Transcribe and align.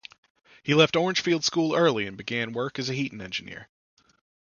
He 0.63 0.73
left 0.73 0.95
Orangefield 0.95 1.43
School 1.43 1.75
early 1.75 2.07
and 2.07 2.17
began 2.17 2.53
work 2.53 2.79
as 2.79 2.89
a 2.89 2.93
heating 2.95 3.21
engineer. 3.21 3.69